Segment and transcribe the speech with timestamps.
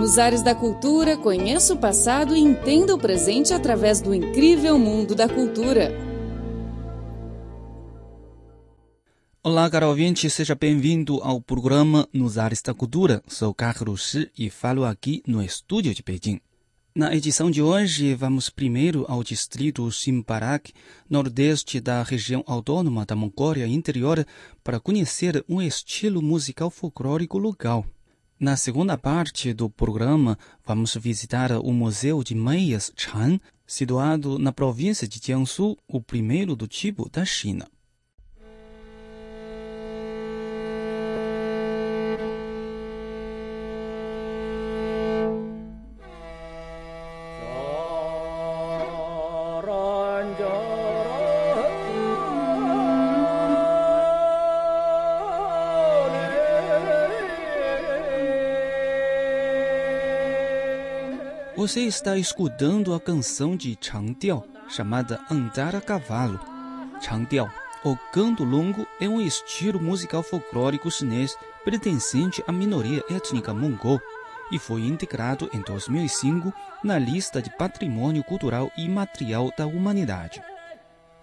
[0.00, 5.14] Nos ares da cultura, conheça o passado e entenda o presente através do incrível mundo
[5.14, 5.92] da cultura.
[9.42, 13.22] Olá, caro ouvinte, seja bem-vindo ao programa Nos Ares da Cultura.
[13.28, 16.40] Sou Carlos Shi e falo aqui no estúdio de Beijing.
[16.94, 20.72] Na edição de hoje, vamos primeiro ao distrito Simbarak,
[21.10, 24.26] nordeste da região autônoma da Mongólia Interior,
[24.64, 27.84] para conhecer um estilo musical folclórico local.
[28.40, 35.06] Na segunda parte do programa, vamos visitar o Museu de Meias Chan, situado na província
[35.06, 37.68] de Jiangsu, o primeiro do tipo da China.
[61.60, 66.40] Você está escutando a canção de Changdiao, chamada Andar a Cavalo.
[67.02, 67.52] Changdiao,
[67.84, 74.00] ou canto longo, é um estilo musical folclórico chinês pertencente à minoria étnica mongol
[74.50, 76.50] e foi integrado em 2005
[76.82, 80.42] na lista de Patrimônio Cultural Imaterial da Humanidade.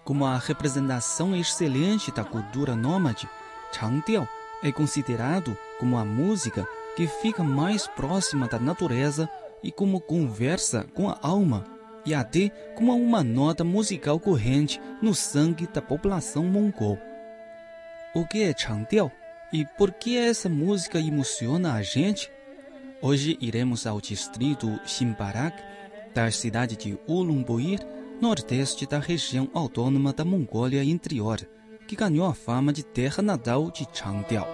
[0.04, 3.28] Como a representação excelente da cultura nômade,
[3.72, 4.28] Changdiao
[4.62, 6.64] é considerado como a música
[6.94, 9.28] que fica mais próxima da natureza
[9.62, 11.64] e como conversa com a alma,
[12.04, 16.98] e até como uma nota musical corrente no sangue da população mongol.
[18.14, 19.12] O que é Changdiao
[19.52, 22.30] e por que essa música emociona a gente?
[23.00, 25.62] Hoje iremos ao distrito Simbarak,
[26.14, 27.78] da cidade de Ulumbuyr,
[28.20, 31.38] nordeste da região autônoma da Mongólia Interior,
[31.86, 34.48] que ganhou a fama de terra natal de Changdiao.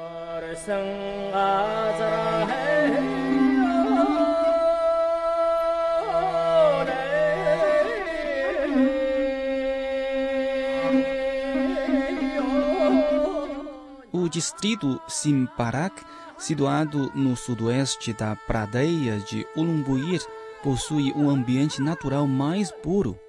[14.25, 16.03] O distrito Simparak,
[16.39, 20.19] situado no sudoeste da pradeia de Ulumbuyr,
[20.63, 23.21] possui um ambiente natural mais puro.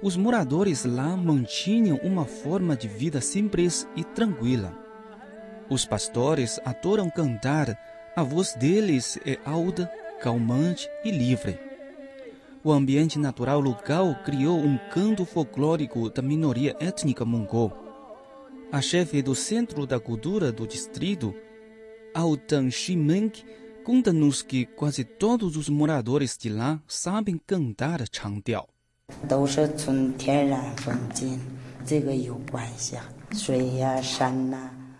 [0.00, 4.74] Os moradores lá mantinham uma forma de vida simples e tranquila.
[5.68, 7.78] Os pastores adoram cantar,
[8.16, 9.86] a voz deles é alta,
[10.22, 11.60] calmante e livre.
[12.64, 17.81] O ambiente natural local criou um canto folclórico da minoria étnica mongol
[18.72, 21.34] a chefe do Centro da Cultura do Distrito,
[22.14, 23.30] Autan Shimeng,
[23.84, 28.66] conta-nos que quase todos os moradores de lá sabem cantar Changdiao.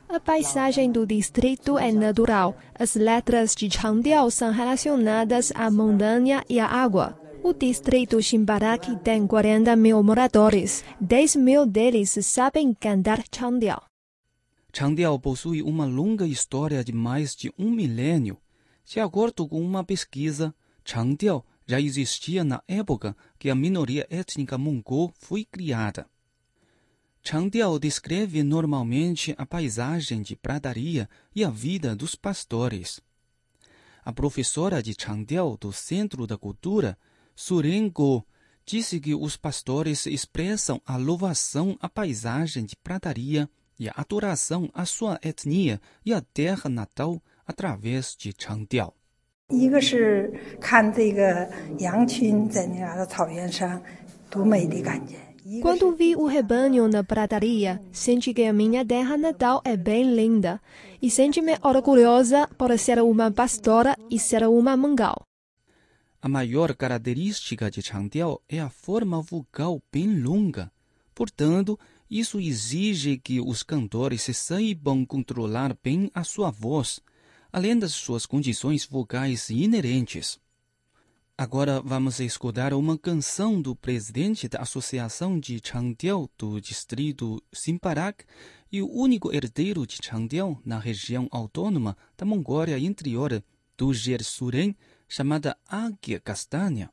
[0.06, 2.54] A paisagem do distrito é natural.
[2.78, 7.22] As letras de Changdiao são relacionadas à montanha e à água.
[7.44, 10.84] O distrito Shimbaraki tem 40 mil moradores.
[11.00, 13.82] 10 mil deles sabem cantar Changdiao.
[14.72, 18.38] Changdiao possui uma longa história de mais de um milênio.
[18.84, 20.54] De acordo com uma pesquisa,
[20.84, 26.06] Changdiao já existia na época que a minoria étnica mongol foi criada.
[27.24, 33.00] Changdiao descreve normalmente a paisagem de pradaria e a vida dos pastores.
[34.04, 36.97] A professora de Changdiao do Centro da Cultura,
[37.35, 38.25] Surengo
[38.66, 43.50] disse que os pastores expressam a louvação à paisagem de pradaria
[43.80, 48.94] e a adoração à sua etnia e à terra natal através de Changdiao.
[49.50, 51.50] 一个是看这个
[51.80, 53.81] 羊群在那样的草原上
[54.30, 55.16] 多美的感觉。
[55.62, 60.59] Quando vi o rebanho na pradaria, senti que a minha terra natal é bem linda
[61.02, 65.24] e senti-me orgulhosa por ser uma pastora e ser uma mongol.
[66.25, 70.71] A maior característica de Changdiao é a forma vocal bem longa.
[71.12, 71.77] Portanto,
[72.09, 77.00] isso exige que os cantores saibam controlar bem a sua voz,
[77.53, 80.39] além das suas condições vocais inerentes.
[81.36, 88.24] Agora vamos escutar uma canção do presidente da Associação de Changdiao do distrito Simparak
[88.71, 93.42] e o único herdeiro de Changdiao na região autônoma da Mongólia Interior,
[93.77, 94.77] do Gersuren,
[95.14, 96.91] chamada Águia Castanha.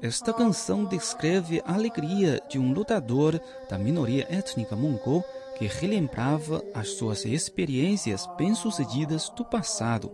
[0.00, 5.24] Esta canção descreve a alegria de um lutador da minoria étnica mongol
[5.58, 10.12] que relembrava as suas experiências bem-sucedidas do passado.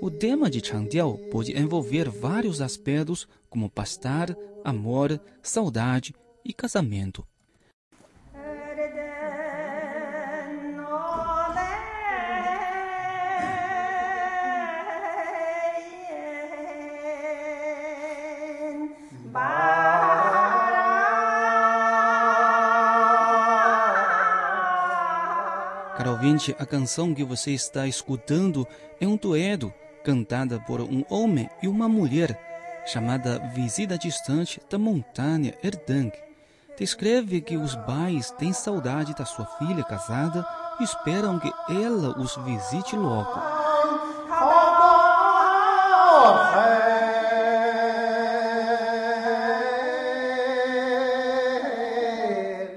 [0.00, 6.14] O tema de Changdiao pode envolver vários aspectos como pastar, amor, saudade
[6.44, 7.26] e casamento.
[25.96, 28.66] Caro ouvinte, a canção que você está escutando
[29.00, 29.72] é um dueto
[30.04, 32.38] cantada por um homem e uma mulher,
[32.86, 36.12] chamada Visita Distante da Montanha Erdang.
[36.78, 40.46] Descreve que os pais têm saudade da sua filha casada
[40.78, 43.40] e esperam que ela os visite logo.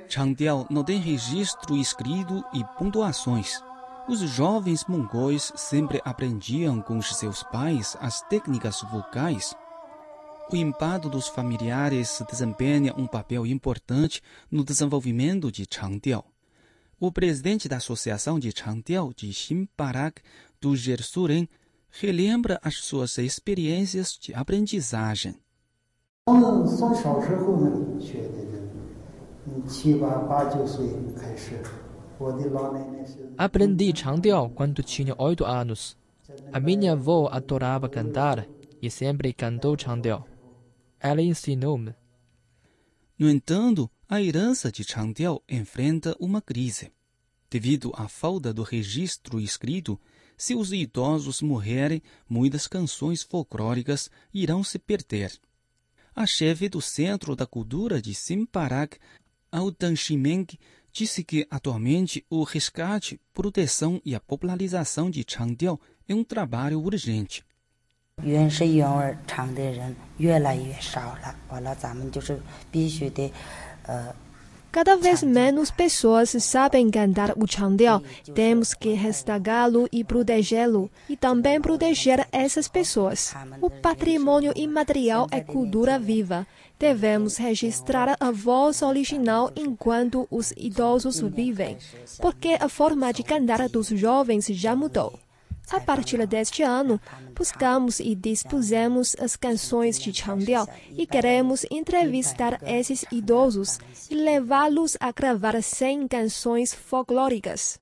[0.07, 3.63] Changdiao não tem registro escrito e pontuações.
[4.07, 9.55] Os jovens mongóis sempre aprendiam com seus pais as técnicas vocais.
[10.51, 14.19] O impacto dos familiares desempenha um papel importante
[14.49, 16.25] no desenvolvimento de Changdiao.
[16.99, 20.23] O presidente da Associação de Changdiao de Xinparak,
[20.59, 21.47] do Gersuren,
[21.91, 25.35] relembra as suas experiências de aprendizagem.
[33.37, 35.95] Aprendi Changdiao quando tinha oito anos.
[36.51, 38.47] A minha avó adorava cantar
[38.81, 40.28] e sempre cantou Changdiao.
[40.99, 41.95] Ela ensinou-me.
[43.17, 46.91] No entanto, a herança de Changdiao enfrenta uma crise.
[47.49, 49.99] Devido à falta do registro escrito,
[50.37, 55.37] se os idosos morrerem, muitas canções folclóricas irão se perder.
[56.15, 58.97] A chefe do Centro da Cultura de Simparak,
[59.51, 60.47] Autan Shimeng,
[60.91, 67.43] disse que atualmente o resgate, proteção e a popularização de Changdiao é um trabalho urgente.
[68.22, 72.40] 原声原味唱的人越来越少了，完了咱们就是
[72.70, 73.30] 必须得，
[73.86, 74.14] 呃，
[74.72, 78.02] Cada vez menos pessoas sabem cantar o Changdiao.
[78.34, 83.32] Temos que restaurá-lo e protegê-lo, e também proteger essas pessoas.
[83.60, 86.44] O patrimônio imaterial é cultura viva.
[86.76, 91.76] Devemos registrar a voz original enquanto os idosos vivem,
[92.20, 95.12] porque a forma de cantar dos jovens já mudou.
[95.71, 96.99] A partir deste ano,
[97.35, 100.67] buscamos e dispusemos as canções de Changdiao
[100.97, 103.77] e queremos entrevistar esses idosos
[104.09, 107.79] e levá-los a gravar 100 canções folclóricas.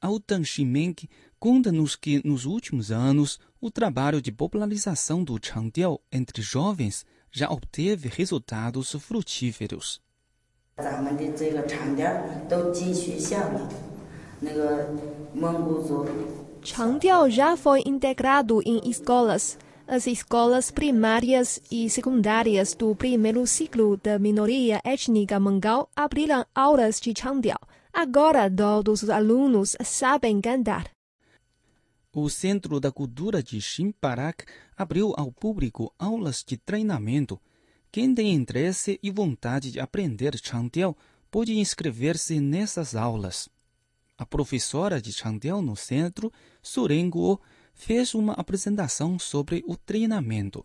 [0.00, 0.94] Autan Shimeng
[1.40, 8.08] conta-nos que, nos últimos anos, o trabalho de popularização do Changdiao entre jovens já obteve
[8.08, 10.00] resultados frutíferos.
[16.66, 19.56] Changdiao já foi integrado em escolas.
[19.86, 27.14] As escolas primárias e secundárias do primeiro ciclo da minoria étnica mongol abriram aulas de
[27.16, 27.60] Changdiao.
[27.92, 30.90] Agora todos os alunos sabem cantar.
[32.12, 34.44] O Centro da Cultura de Xinparak
[34.76, 37.40] abriu ao público aulas de treinamento.
[37.92, 40.96] Quem tem interesse e vontade de aprender Changdiao
[41.30, 43.48] pode inscrever-se nessas aulas
[44.18, 46.32] a professora de Changdel no centro,
[46.62, 47.40] Suren Guo,
[47.74, 50.64] fez uma apresentação sobre o treinamento.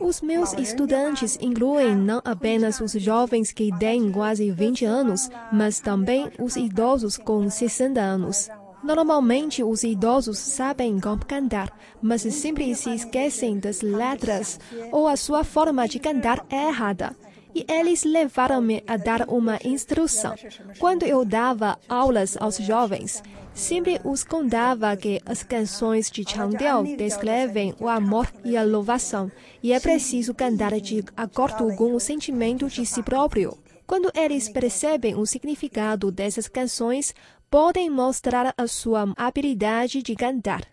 [0.00, 6.30] Os meus estudantes incluem não apenas os jovens que têm quase 20 anos, mas também
[6.38, 8.50] os idosos com 60 anos.
[8.84, 11.72] Normalmente, os idosos sabem como cantar,
[12.02, 14.60] mas sempre se esquecem das letras
[14.92, 17.16] ou a sua forma de cantar é errada.
[17.54, 20.34] E eles levaram-me a dar uma instrução.
[20.78, 23.22] Quando eu dava aulas aos jovens,
[23.54, 29.72] sempre os contava que as canções de Changdiao descrevem o amor e a louvação, e
[29.72, 33.56] é preciso cantar de acordo com o sentimento de si próprio.
[33.86, 37.14] Quando eles percebem o significado dessas canções,
[37.53, 40.67] podem mostrar a sua habilidade de cantar.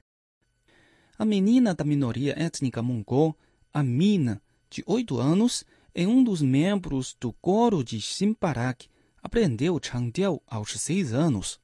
[1.18, 3.34] A menina da minoria étnica mongol,
[3.72, 5.64] a Mina, de 8 anos,
[5.94, 8.88] é um dos membros do coro de Simparak.
[9.22, 11.58] Aprendeu Changdiao aos 6 anos.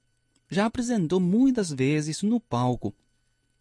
[0.48, 2.94] Já apresentou muitas vezes no palco.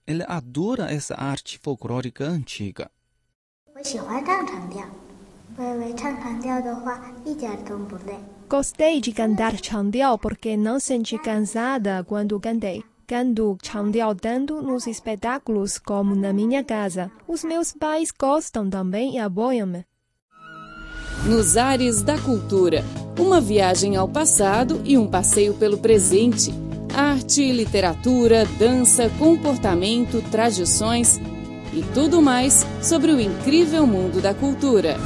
[0.07, 2.89] Ela adora essa arte folclórica antiga.
[3.73, 4.85] 我喜欢唱长调，
[5.57, 8.15] 我以为唱长调的话一点儿都不累。
[8.48, 12.84] Gostei de cantar Changdiao porque não senti cansada quando cantei.
[13.04, 17.10] Canto Changdiao tanto nos espetáculos como na minha casa.
[17.26, 19.84] Os meus pais gostam também e apoiam-me.
[21.24, 22.84] Nos ares da cultura.
[23.18, 26.52] uma viagem ao passado e um passeio pelo presente.
[26.94, 31.18] Arte, literatura, dança, comportamento, tradições
[31.74, 34.96] e tudo mais sobre o incrível mundo da cultura.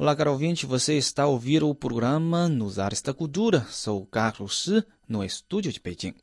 [0.00, 3.66] Olá, caro ouvinte, você está a ouvir o programa Nos Ares da Cultura.
[3.68, 6.14] Sou Carlos Shi, no estúdio de Pequim.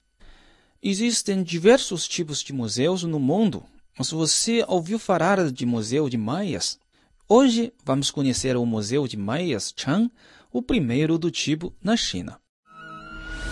[0.81, 3.65] Existem diversos tipos de museus no mundo,
[3.99, 6.79] mas você ouviu falar de Museu de Maias?
[7.27, 10.09] Hoje vamos conhecer o Museu de Maias Chang,
[10.53, 12.39] o primeiro do tipo na China.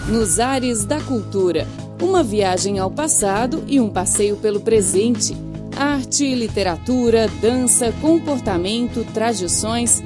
[0.08, 1.68] Nos Ares da Cultura,
[2.02, 5.36] uma viagem ao passado e um passeio pelo presente.
[5.76, 10.02] Arte, literatura, dança, comportamento, tradições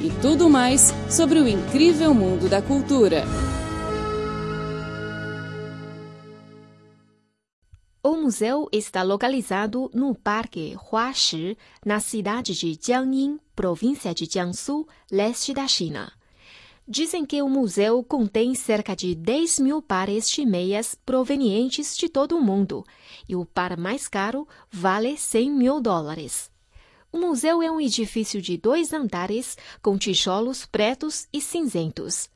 [0.00, 3.24] e tudo mais sobre o incrível mundo da cultura.
[8.00, 15.52] O museu está localizado no Parque Huashi, na cidade de Jiangyin, província de Jiangsu, leste
[15.52, 16.12] da China.
[16.90, 22.34] Dizem que o museu contém cerca de 10 mil pares de meias provenientes de todo
[22.34, 22.82] o mundo,
[23.28, 26.50] e o par mais caro vale 100 mil dólares.
[27.12, 32.30] O museu é um edifício de dois andares com tijolos pretos e cinzentos.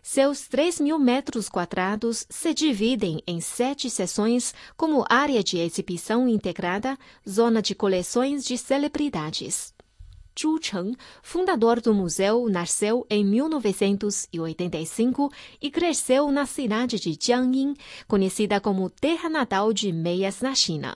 [0.00, 6.96] Seus 3 mil metros quadrados se dividem em sete seções, como área de exibição integrada,
[7.28, 9.74] zona de coleções de celebridades.
[10.38, 17.74] Zhu Cheng, fundador do museu, nasceu em 1985 e cresceu na cidade de Jiangyin,
[18.06, 20.94] conhecida como terra natal de meias na China.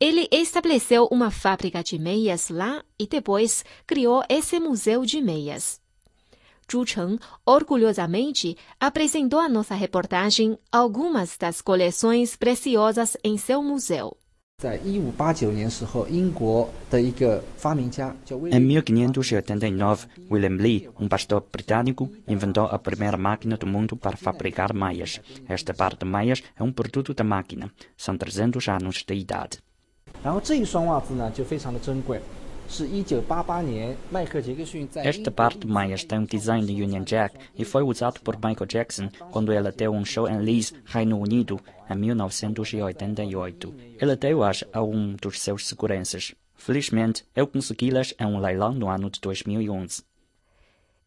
[0.00, 5.78] Ele estabeleceu uma fábrica de meias lá e depois criou esse museu de meias.
[6.70, 14.16] Zhu Cheng orgulhosamente apresentou à nossa reportagem algumas das coleções preciosas em seu museu.
[18.51, 24.73] Em 1589, William Lee, um pastor britânico, inventou a primeira máquina do mundo para fabricar
[24.73, 25.21] meias.
[25.47, 27.71] Esta parte de meias é um produto da máquina.
[27.95, 29.59] São 300 anos de idade.
[30.23, 32.19] 然后这一双袜子呢就非常的珍贵，
[35.04, 39.08] esta parte Myers tem um design de Union Jack e foi usado por Michael Jackson
[39.30, 41.60] quando ele deu um show em Leeds, Reino Unido,
[41.90, 43.74] em 1988.
[44.00, 46.34] Ele deu-as a um dos seus seguranças.
[46.54, 50.02] Felizmente, eu consegui-las em um leilão no ano de 2011.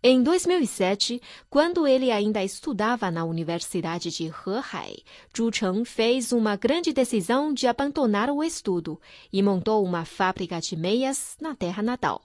[0.05, 4.97] Em 2007, quando ele ainda estudava na Universidade de Hehai,
[5.37, 8.99] Zhu Cheng fez uma grande decisão de abandonar o estudo
[9.31, 12.23] e montou uma fábrica de meias na terra natal.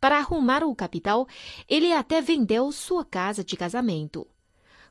[0.00, 1.26] Para arrumar o capital,
[1.68, 4.24] ele até vendeu sua casa de casamento.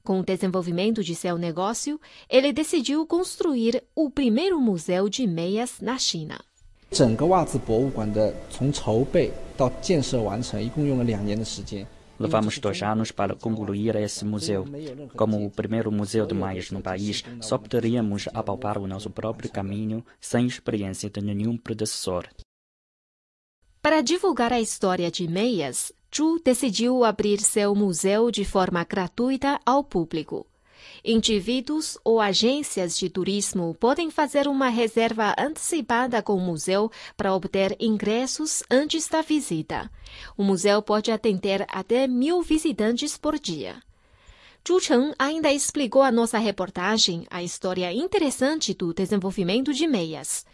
[0.03, 1.98] Com o desenvolvimento de seu negócio,
[2.29, 6.43] ele decidiu construir o primeiro museu de meias na China.
[6.91, 11.88] 整个袜子博物馆的从筹备到建设完成，一共用了两年的时间。
[12.19, 14.64] Levamos dois anos para concluir esse museu.
[15.16, 20.04] Como o primeiro museu de meias no país, só poderíamos apalpar o nosso próprio caminho
[20.21, 22.28] sem experiência de nenhum predecessor.
[23.81, 29.83] Para divulgar a história de meias, Zhu decidiu abrir seu museu de forma gratuita ao
[29.83, 30.47] público.
[31.04, 37.76] Indivíduos ou agências de turismo podem fazer uma reserva antecipada com o museu para obter
[37.80, 39.90] ingressos antes da visita.
[40.36, 43.82] O museu pode atender até mil visitantes por dia.
[44.66, 50.46] Zhu Cheng ainda explicou à nossa reportagem a história interessante do desenvolvimento de meias.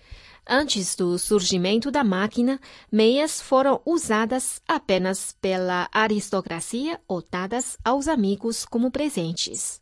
[0.51, 2.59] Antes do surgimento da máquina,
[2.91, 9.79] meias foram usadas apenas pela aristocracia ou dadas aos amigos como presentes.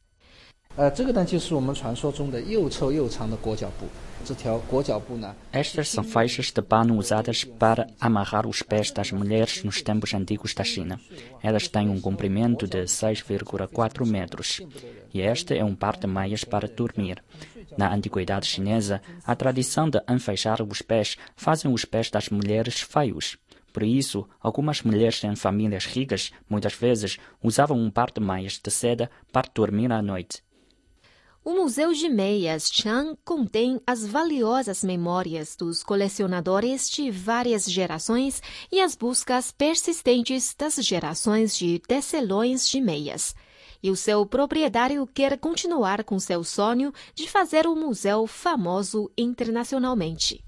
[5.50, 10.52] Estas são faixas de pano usadas para amarrar os pés das mulheres nos tempos antigos
[10.52, 11.00] da China.
[11.42, 14.60] Elas têm um comprimento de 6,4 metros.
[15.14, 17.24] E este é um par de meias para dormir.
[17.78, 23.38] Na antiguidade chinesa, a tradição de enfeixar os pés fazem os pés das mulheres feios.
[23.72, 28.70] Por isso, algumas mulheres em famílias ricas, muitas vezes, usavam um par de meias de
[28.70, 30.45] seda para dormir à noite.
[31.46, 38.80] O Museu de Meias Chang contém as valiosas memórias dos colecionadores de várias gerações e
[38.80, 43.32] as buscas persistentes das gerações de tecelões de meias.
[43.80, 50.45] E o seu proprietário quer continuar com seu sonho de fazer o museu famoso internacionalmente.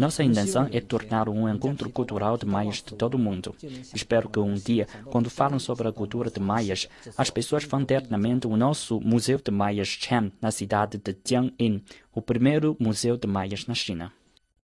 [0.00, 3.54] Nossa intenção é tornar um encontro cultural de maias de todo o mundo.
[3.94, 8.04] Espero que um dia, quando falam sobre a cultura de maias, as pessoas vão ter
[8.10, 13.16] na mente o nosso Museu de Maias Chen, na cidade de Jiangyin, o primeiro museu
[13.16, 14.12] de maias na China.